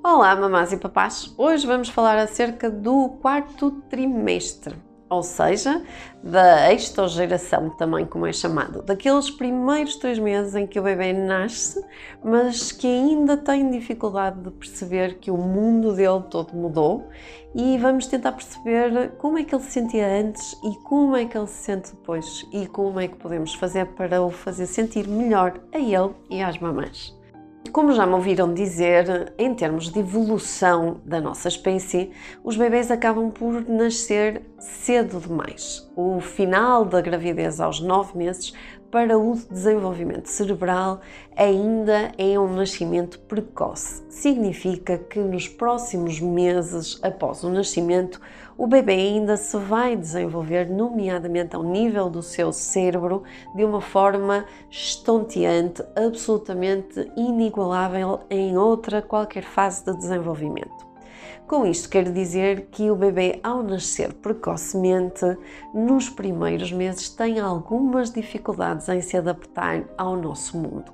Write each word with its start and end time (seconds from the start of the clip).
Olá, 0.00 0.34
mamás 0.34 0.72
e 0.72 0.76
papás! 0.76 1.32
Hoje 1.36 1.64
vamos 1.64 1.88
falar 1.88 2.18
acerca 2.18 2.68
do 2.68 3.10
quarto 3.20 3.70
trimestre, 3.88 4.74
ou 5.08 5.22
seja, 5.22 5.80
da 6.20 6.72
extogeração, 6.72 7.70
também 7.70 8.04
como 8.04 8.26
é 8.26 8.32
chamado, 8.32 8.82
daqueles 8.82 9.30
primeiros 9.30 9.94
três 9.96 10.18
meses 10.18 10.56
em 10.56 10.66
que 10.66 10.80
o 10.80 10.82
bebê 10.82 11.12
nasce, 11.12 11.84
mas 12.24 12.72
que 12.72 12.86
ainda 12.86 13.36
tem 13.36 13.70
dificuldade 13.70 14.40
de 14.40 14.50
perceber 14.50 15.18
que 15.20 15.30
o 15.30 15.36
mundo 15.36 15.94
dele 15.94 16.24
todo 16.28 16.52
mudou 16.52 17.08
e 17.54 17.78
vamos 17.78 18.06
tentar 18.08 18.32
perceber 18.32 19.12
como 19.18 19.38
é 19.38 19.44
que 19.44 19.54
ele 19.54 19.62
se 19.62 19.70
sentia 19.70 20.20
antes 20.20 20.52
e 20.64 20.74
como 20.82 21.14
é 21.14 21.26
que 21.26 21.38
ele 21.38 21.46
se 21.46 21.62
sente 21.62 21.92
depois 21.92 22.44
e 22.52 22.66
como 22.66 22.98
é 22.98 23.06
que 23.06 23.16
podemos 23.16 23.54
fazer 23.54 23.86
para 23.94 24.20
o 24.20 24.30
fazer 24.30 24.66
sentir 24.66 25.06
melhor 25.06 25.60
a 25.72 25.78
ele 25.78 26.12
e 26.28 26.42
às 26.42 26.58
mamães. 26.58 27.21
Como 27.70 27.92
já 27.92 28.04
me 28.04 28.14
ouviram 28.14 28.52
dizer, 28.52 29.32
em 29.38 29.54
termos 29.54 29.90
de 29.90 30.00
evolução 30.00 31.00
da 31.06 31.20
nossa 31.20 31.48
espécie, 31.48 32.10
os 32.44 32.56
bebês 32.56 32.90
acabam 32.90 33.30
por 33.30 33.66
nascer 33.66 34.42
cedo 34.58 35.20
demais. 35.20 35.90
O 35.96 36.20
final 36.20 36.84
da 36.84 37.00
gravidez 37.00 37.60
aos 37.60 37.80
9 37.80 38.18
meses 38.18 38.52
para 38.90 39.18
o 39.18 39.34
desenvolvimento 39.50 40.26
cerebral 40.26 41.00
ainda 41.34 42.12
é 42.18 42.38
um 42.38 42.54
nascimento 42.54 43.18
precoce. 43.20 44.02
Significa 44.10 44.98
que 44.98 45.18
nos 45.18 45.48
próximos 45.48 46.20
meses 46.20 47.00
após 47.02 47.42
o 47.42 47.48
nascimento, 47.48 48.20
o 48.56 48.66
bebê 48.66 48.94
ainda 48.94 49.36
se 49.36 49.56
vai 49.56 49.96
desenvolver, 49.96 50.68
nomeadamente 50.68 51.56
ao 51.56 51.62
nível 51.62 52.10
do 52.10 52.22
seu 52.22 52.52
cérebro, 52.52 53.22
de 53.54 53.64
uma 53.64 53.80
forma 53.80 54.44
estonteante, 54.70 55.82
absolutamente 55.96 57.10
inigualável 57.16 58.20
em 58.30 58.56
outra 58.56 59.02
qualquer 59.02 59.42
fase 59.42 59.84
de 59.84 59.96
desenvolvimento. 59.96 60.92
Com 61.46 61.66
isto 61.66 61.90
quero 61.90 62.12
dizer 62.12 62.68
que 62.70 62.90
o 62.90 62.96
bebê, 62.96 63.38
ao 63.42 63.62
nascer 63.62 64.12
precocemente, 64.14 65.36
nos 65.74 66.08
primeiros 66.08 66.72
meses 66.72 67.10
tem 67.10 67.40
algumas 67.40 68.10
dificuldades 68.10 68.88
em 68.88 69.00
se 69.00 69.16
adaptar 69.16 69.84
ao 69.98 70.16
nosso 70.16 70.56
mundo. 70.56 70.92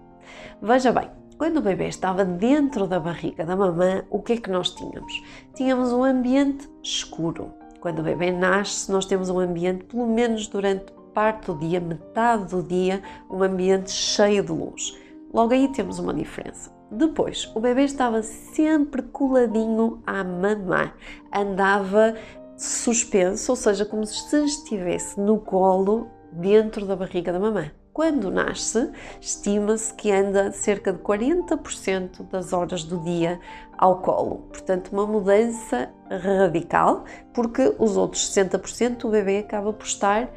Veja 0.60 0.90
bem, 0.90 1.08
quando 1.38 1.58
o 1.58 1.62
bebê 1.62 1.86
estava 1.86 2.24
dentro 2.24 2.84
da 2.88 2.98
barriga 2.98 3.46
da 3.46 3.54
mamã, 3.54 4.02
o 4.10 4.20
que 4.20 4.32
é 4.32 4.36
que 4.36 4.50
nós 4.50 4.70
tínhamos? 4.70 5.22
Tínhamos 5.54 5.92
um 5.92 6.02
ambiente 6.02 6.68
escuro. 6.82 7.54
Quando 7.80 8.00
o 8.00 8.02
bebê 8.02 8.32
nasce, 8.32 8.90
nós 8.90 9.06
temos 9.06 9.30
um 9.30 9.38
ambiente, 9.38 9.84
pelo 9.84 10.08
menos 10.08 10.48
durante 10.48 10.92
parte 11.14 11.46
do 11.46 11.56
dia, 11.56 11.78
metade 11.80 12.46
do 12.46 12.60
dia, 12.60 13.00
um 13.30 13.40
ambiente 13.40 13.92
cheio 13.92 14.42
de 14.42 14.50
luz. 14.50 14.98
Logo 15.32 15.54
aí 15.54 15.68
temos 15.68 16.00
uma 16.00 16.12
diferença. 16.12 16.72
Depois, 16.90 17.48
o 17.54 17.60
bebê 17.60 17.84
estava 17.84 18.20
sempre 18.20 19.02
coladinho 19.02 20.02
à 20.04 20.24
mamã, 20.24 20.90
andava 21.32 22.16
suspenso, 22.56 23.52
ou 23.52 23.56
seja, 23.56 23.84
como 23.84 24.04
se 24.04 24.44
estivesse 24.44 25.20
no 25.20 25.38
colo 25.38 26.08
dentro 26.32 26.84
da 26.84 26.96
barriga 26.96 27.32
da 27.32 27.38
mamã. 27.38 27.70
Quando 27.98 28.30
nasce, 28.30 28.92
estima-se 29.20 29.92
que 29.92 30.12
anda 30.12 30.52
cerca 30.52 30.92
de 30.92 31.00
40% 31.00 32.28
das 32.30 32.52
horas 32.52 32.84
do 32.84 32.98
dia 32.98 33.40
ao 33.76 34.00
colo. 34.02 34.46
Portanto, 34.52 34.90
uma 34.92 35.04
mudança 35.04 35.90
radical, 36.08 37.02
porque 37.34 37.74
os 37.76 37.96
outros 37.96 38.30
60% 38.30 39.02
o 39.02 39.10
bebê 39.10 39.38
acaba 39.38 39.72
por 39.72 39.84
estar 39.84 40.30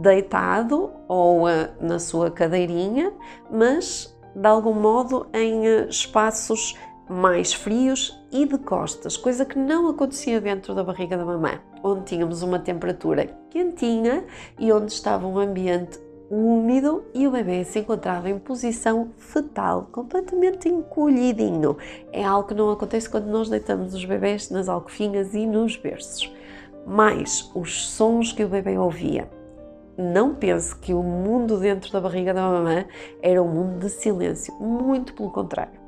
deitado 0.00 0.92
ou 1.08 1.48
uh, 1.48 1.68
na 1.80 1.98
sua 1.98 2.30
cadeirinha, 2.30 3.12
mas 3.50 4.16
de 4.32 4.46
algum 4.46 4.74
modo 4.74 5.26
em 5.34 5.66
eh, 5.66 5.88
espaços 5.88 6.76
mais 7.08 7.52
frios 7.52 8.24
e 8.30 8.46
de 8.46 8.56
costas, 8.56 9.16
coisa 9.16 9.44
que 9.44 9.58
não 9.58 9.88
acontecia 9.88 10.40
dentro 10.40 10.76
da 10.76 10.84
barriga 10.84 11.18
da 11.18 11.24
mamã, 11.24 11.58
onde 11.82 12.04
tínhamos 12.04 12.44
uma 12.44 12.60
temperatura 12.60 13.26
quentinha 13.50 14.24
e 14.56 14.70
onde 14.70 14.92
estava 14.92 15.26
um 15.26 15.40
ambiente 15.40 15.98
úmido 16.30 17.02
e 17.12 17.26
o 17.26 17.32
bebê 17.32 17.64
se 17.64 17.80
encontrava 17.80 18.30
em 18.30 18.38
posição 18.38 19.10
fetal, 19.18 19.88
completamente 19.90 20.68
encolhidinho. 20.68 21.76
É 22.12 22.24
algo 22.24 22.48
que 22.48 22.54
não 22.54 22.70
acontece 22.70 23.10
quando 23.10 23.26
nós 23.26 23.48
deitamos 23.48 23.92
os 23.92 24.04
bebês 24.04 24.48
nas 24.48 24.68
alcofinhas 24.68 25.34
e 25.34 25.44
nos 25.44 25.76
berços. 25.76 26.32
Mais 26.86 27.50
os 27.54 27.90
sons 27.90 28.32
que 28.32 28.44
o 28.44 28.48
bebê 28.48 28.78
ouvia 28.78 29.28
não 29.98 30.34
pense 30.34 30.74
que 30.74 30.94
o 30.94 31.02
mundo 31.02 31.58
dentro 31.58 31.92
da 31.92 32.00
barriga 32.00 32.32
da 32.32 32.42
mamã 32.42 32.84
era 33.20 33.42
um 33.42 33.48
mundo 33.48 33.80
de 33.80 33.90
silêncio, 33.90 34.54
muito 34.54 35.12
pelo 35.12 35.30
contrário. 35.30 35.78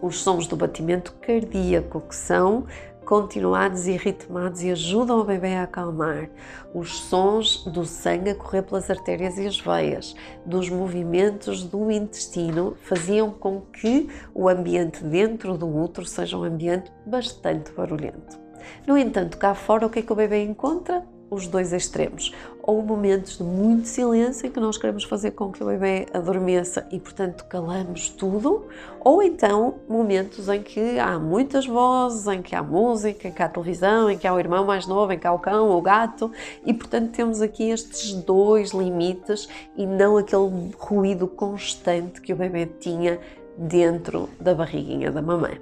Os 0.00 0.20
sons 0.20 0.46
do 0.46 0.56
batimento 0.56 1.14
cardíaco, 1.20 2.00
que 2.00 2.14
são 2.14 2.64
continuados 3.06 3.86
e 3.86 3.96
ritmados 3.96 4.62
e 4.62 4.70
ajudam 4.72 5.20
o 5.20 5.24
bebê 5.24 5.54
a 5.54 5.62
acalmar. 5.62 6.28
Os 6.74 6.98
sons 6.98 7.64
do 7.64 7.86
sangue 7.86 8.30
a 8.30 8.34
correr 8.34 8.62
pelas 8.62 8.90
artérias 8.90 9.38
e 9.38 9.46
as 9.46 9.60
veias, 9.60 10.14
dos 10.44 10.68
movimentos 10.68 11.62
do 11.62 11.90
intestino, 11.90 12.76
faziam 12.82 13.30
com 13.30 13.60
que 13.60 14.10
o 14.34 14.48
ambiente 14.48 15.04
dentro 15.04 15.56
do 15.56 15.68
útero 15.68 16.04
seja 16.04 16.36
um 16.36 16.42
ambiente 16.42 16.92
bastante 17.06 17.70
barulhento. 17.70 18.38
No 18.86 18.98
entanto, 18.98 19.38
cá 19.38 19.54
fora, 19.54 19.86
o 19.86 19.90
que 19.90 20.00
é 20.00 20.02
que 20.02 20.12
o 20.12 20.16
bebê 20.16 20.42
encontra? 20.42 21.04
Os 21.30 21.46
dois 21.46 21.72
extremos, 21.72 22.32
ou 22.62 22.82
momentos 22.82 23.38
de 23.38 23.42
muito 23.42 23.88
silêncio 23.88 24.46
em 24.46 24.50
que 24.50 24.60
nós 24.60 24.76
queremos 24.76 25.04
fazer 25.04 25.32
com 25.32 25.50
que 25.50 25.62
o 25.62 25.66
bebê 25.66 26.06
adormeça 26.12 26.86
e, 26.90 26.98
portanto, 26.98 27.44
calamos 27.48 28.08
tudo, 28.08 28.66
ou 29.00 29.22
então 29.22 29.76
momentos 29.88 30.48
em 30.48 30.62
que 30.62 30.98
há 30.98 31.18
muitas 31.18 31.66
vozes, 31.66 32.26
em 32.26 32.42
que 32.42 32.54
há 32.54 32.62
música, 32.62 33.28
em 33.28 33.32
que 33.32 33.42
há 33.42 33.48
televisão, 33.48 34.10
em 34.10 34.18
que 34.18 34.26
há 34.26 34.34
o 34.34 34.38
irmão 34.38 34.64
mais 34.64 34.86
novo, 34.86 35.12
em 35.12 35.18
que 35.18 35.26
há 35.26 35.32
o 35.32 35.38
cão 35.38 35.68
ou 35.68 35.78
o 35.78 35.82
gato, 35.82 36.30
e, 36.64 36.72
portanto, 36.72 37.10
temos 37.10 37.40
aqui 37.40 37.70
estes 37.70 38.12
dois 38.12 38.70
limites 38.70 39.48
e 39.76 39.86
não 39.86 40.16
aquele 40.16 40.72
ruído 40.78 41.26
constante 41.26 42.20
que 42.20 42.32
o 42.32 42.36
bebê 42.36 42.66
tinha 42.66 43.18
dentro 43.56 44.28
da 44.40 44.54
barriguinha 44.54 45.10
da 45.10 45.22
mamãe. 45.22 45.60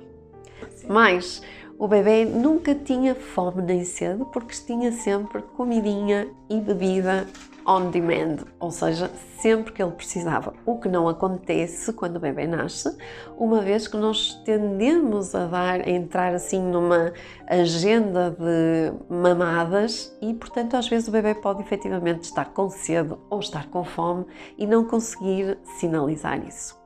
Mas 0.86 1.42
o 1.78 1.88
bebê 1.88 2.24
nunca 2.24 2.74
tinha 2.74 3.14
fome 3.14 3.62
nem 3.62 3.84
sede 3.84 4.24
porque 4.32 4.54
tinha 4.54 4.92
sempre 4.92 5.42
comidinha 5.42 6.28
e 6.48 6.60
bebida 6.60 7.26
on 7.66 7.90
demand, 7.90 8.44
ou 8.60 8.70
seja, 8.70 9.10
sempre 9.38 9.72
que 9.72 9.82
ele 9.82 9.92
precisava. 9.92 10.52
O 10.66 10.78
que 10.78 10.88
não 10.88 11.08
acontece 11.08 11.92
quando 11.92 12.16
o 12.16 12.20
bebê 12.20 12.46
nasce, 12.46 12.94
uma 13.36 13.60
vez 13.60 13.88
que 13.88 13.96
nós 13.96 14.34
tendemos 14.44 15.34
a 15.34 15.46
dar, 15.46 15.80
a 15.80 15.90
entrar 15.90 16.34
assim 16.34 16.60
numa 16.60 17.12
agenda 17.46 18.30
de 18.30 18.92
mamadas 19.08 20.16
e, 20.20 20.34
portanto, 20.34 20.76
às 20.76 20.88
vezes 20.88 21.08
o 21.08 21.12
bebê 21.12 21.34
pode 21.34 21.62
efetivamente 21.62 22.24
estar 22.24 22.46
com 22.52 22.68
sede 22.68 23.14
ou 23.30 23.40
estar 23.40 23.68
com 23.68 23.84
fome 23.84 24.26
e 24.58 24.66
não 24.66 24.84
conseguir 24.84 25.58
sinalizar 25.78 26.46
isso. 26.46 26.83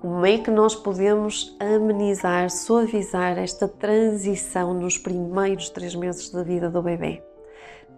Como 0.00 0.24
é 0.24 0.38
que 0.38 0.50
nós 0.50 0.76
podemos 0.76 1.56
amenizar, 1.58 2.50
suavizar 2.50 3.36
esta 3.36 3.66
transição 3.66 4.72
nos 4.72 4.96
primeiros 4.96 5.70
três 5.70 5.92
meses 5.92 6.30
da 6.30 6.44
vida 6.44 6.70
do 6.70 6.80
bebê? 6.80 7.27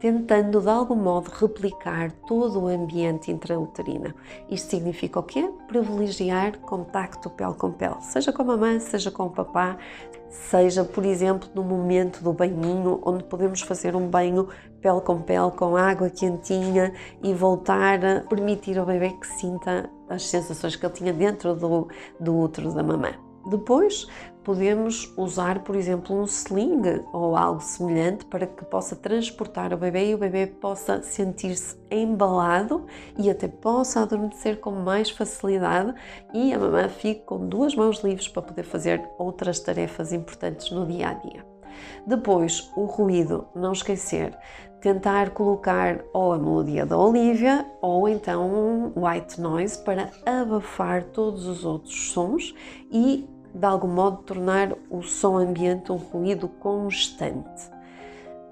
Tentando 0.00 0.62
de 0.62 0.69
algum 0.71 0.97
modo 0.97 1.31
replicar 1.31 2.11
todo 2.27 2.59
o 2.59 2.69
ambiente 2.69 3.31
intrauterino. 3.31 4.15
Isto 4.49 4.71
significa 4.71 5.21
o 5.21 5.22
quê? 5.22 5.53
Privilegiar 5.69 6.59
contacto 6.59 7.28
pele 7.28 7.53
com 7.53 7.71
pele, 7.71 8.00
seja 8.00 8.33
com 8.33 8.41
a 8.41 8.44
mamãe, 8.47 8.81
seja 8.81 9.10
com 9.10 9.25
o 9.25 9.31
papá, 9.31 9.77
seja, 10.31 10.84
por 10.84 11.05
exemplo, 11.05 11.50
no 11.55 11.62
momento 11.62 12.25
do 12.25 12.33
banhinho, 12.33 12.99
onde 13.05 13.25
podemos 13.25 13.60
fazer 13.60 13.94
um 13.94 14.09
banho 14.09 14.49
pele 14.81 15.03
com 15.03 15.21
pele, 15.21 15.50
com 15.50 15.77
água 15.77 16.09
quentinha 16.09 16.94
e 17.22 17.34
voltar 17.34 18.03
a 18.03 18.21
permitir 18.21 18.78
ao 18.78 18.87
bebê 18.87 19.10
que 19.10 19.27
sinta 19.27 19.91
as 20.09 20.27
sensações 20.27 20.77
que 20.77 20.87
ele 20.87 20.94
tinha 20.94 21.12
dentro 21.12 21.55
do, 21.55 21.89
do 22.19 22.39
útero 22.39 22.72
da 22.72 22.83
mamã. 22.83 23.30
Depois 23.47 24.06
podemos 24.45 25.12
usar, 25.17 25.62
por 25.62 25.77
exemplo, 25.77 26.16
um 26.16 26.25
sling 26.25 26.83
ou 27.13 27.37
algo 27.37 27.60
semelhante 27.60 28.25
para 28.27 28.47
que 28.47 28.65
possa 28.65 28.97
transportar 28.97 29.72
o 29.72 29.77
bebê 29.77 30.10
e 30.10 30.15
o 30.15 30.19
bebê 30.19 30.47
possa 30.47 31.03
sentir-se 31.03 31.77
embalado 31.91 32.87
e 33.19 33.31
até 33.31 33.48
possa 33.48 34.01
adormecer 34.01 34.59
com 34.60 34.71
mais 34.71 35.10
facilidade 35.10 35.95
e 36.33 36.53
a 36.53 36.59
mamã 36.59 36.89
fique 36.89 37.22
com 37.22 37.48
duas 37.48 37.75
mãos 37.75 38.03
livres 38.03 38.28
para 38.28 38.42
poder 38.42 38.65
fazer 38.65 39.03
outras 39.19 39.60
tarefas 39.60 40.13
importantes 40.13 40.71
no 40.71 40.87
dia 40.87 41.09
a 41.09 41.15
dia. 41.15 41.51
Depois, 42.07 42.71
o 42.77 42.84
ruído, 42.84 43.47
não 43.54 43.72
esquecer, 43.72 44.37
tentar 44.80 45.30
colocar 45.30 46.00
ou 46.12 46.32
a 46.32 46.38
melodia 46.38 46.86
da 46.86 46.97
Olivia 46.97 47.66
ou 47.80 48.09
então 48.09 48.48
um 48.48 49.04
white 49.06 49.41
noise 49.41 49.78
para 49.78 50.10
abafar 50.24 51.04
todos 51.04 51.47
os 51.47 51.65
outros 51.65 52.12
sons 52.12 52.54
e 52.91 53.28
de 53.54 53.66
algum 53.66 53.88
modo 53.88 54.18
tornar 54.22 54.74
o 54.88 55.03
som 55.03 55.36
ambiente 55.36 55.92
um 55.92 55.97
ruído 55.97 56.48
constante. 56.48 57.71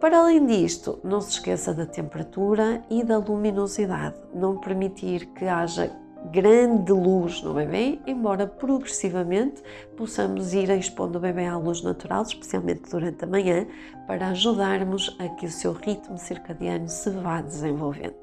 Para 0.01 0.19
além 0.19 0.47
disto, 0.47 0.99
não 1.03 1.21
se 1.21 1.31
esqueça 1.31 1.75
da 1.75 1.85
temperatura 1.85 2.83
e 2.89 3.03
da 3.03 3.19
luminosidade, 3.19 4.17
não 4.33 4.57
permitir 4.57 5.27
que 5.27 5.45
haja 5.45 5.91
grande 6.31 6.93
luz 6.93 7.43
no 7.43 7.55
bebê, 7.55 7.99
embora 8.07 8.47
progressivamente 8.47 9.63
possamos 9.97 10.53
ir 10.53 10.71
expondo 10.71 11.19
o 11.19 11.21
bebê 11.21 11.47
à 11.47 11.57
luz 11.57 11.83
natural, 11.83 12.23
especialmente 12.23 12.91
durante 12.91 13.25
a 13.25 13.27
manhã, 13.27 13.67
para 14.07 14.29
ajudarmos 14.29 15.17
a 15.19 15.29
que 15.29 15.47
o 15.47 15.51
seu 15.51 15.73
ritmo 15.73 16.19
circadiano 16.19 16.89
se 16.89 17.11
vá 17.11 17.41
desenvolvendo. 17.41 18.17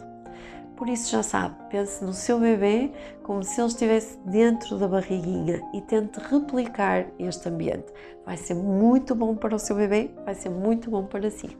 Por 0.75 0.89
isso 0.89 1.09
já 1.09 1.23
sabe, 1.23 1.55
pense 1.69 2.03
no 2.03 2.13
seu 2.13 2.39
bebê 2.39 2.91
como 3.23 3.41
se 3.43 3.61
ele 3.61 3.69
estivesse 3.69 4.19
dentro 4.25 4.77
da 4.77 4.87
barriguinha 4.87 5.61
e 5.73 5.81
tente 5.81 6.19
replicar 6.19 7.05
este 7.17 7.47
ambiente. 7.47 7.93
Vai 8.25 8.35
ser 8.35 8.55
muito 8.55 9.15
bom 9.15 9.35
para 9.35 9.55
o 9.55 9.59
seu 9.59 9.75
bebê, 9.75 10.11
vai 10.25 10.35
ser 10.35 10.49
muito 10.49 10.89
bom 10.89 11.05
para 11.05 11.29
si. 11.29 11.57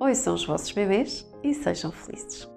Ouçam 0.00 0.34
os 0.34 0.46
vossos 0.46 0.72
bebês 0.72 1.30
e 1.42 1.52
sejam 1.52 1.92
felizes. 1.92 2.55